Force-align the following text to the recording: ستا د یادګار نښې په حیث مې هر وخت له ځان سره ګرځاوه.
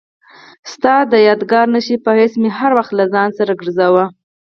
ستا 0.71 0.95
د 1.11 1.13
یادګار 1.27 1.67
نښې 1.73 1.95
په 2.05 2.11
حیث 2.17 2.33
مې 2.41 2.49
هر 2.59 2.71
وخت 2.77 2.91
له 2.99 3.05
ځان 3.13 3.29
سره 3.37 3.51
ګرځاوه. 3.61 4.05